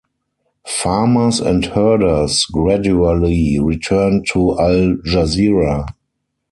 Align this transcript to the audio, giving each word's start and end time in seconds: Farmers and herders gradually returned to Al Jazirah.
Farmers 0.65 1.39
and 1.39 1.63
herders 1.63 2.45
gradually 2.45 3.59
returned 3.59 4.25
to 4.31 4.59
Al 4.59 4.95
Jazirah. 5.05 5.89